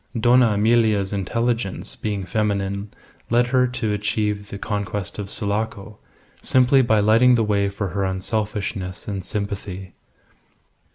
Dona 0.19 0.53
Emilia's 0.53 1.13
intelligence 1.13 1.95
being 1.95 2.25
feminine 2.25 2.89
led 3.29 3.45
her 3.53 3.67
to 3.67 3.93
achieve 3.93 4.49
the 4.49 4.57
conquest 4.57 5.19
of 5.19 5.29
Sulaco, 5.29 5.99
simply 6.41 6.81
by 6.81 6.99
lighting 6.99 7.35
the 7.35 7.43
way 7.43 7.69
for 7.69 7.89
her 7.89 8.03
unselfishness 8.03 9.07
and 9.07 9.23
sympathy. 9.23 9.93